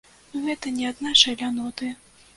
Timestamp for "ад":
0.93-1.05